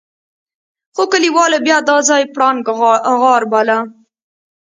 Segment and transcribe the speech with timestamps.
[0.95, 2.65] خو کليوالو بيا دا ځای پړانګ
[3.21, 3.77] غار باله.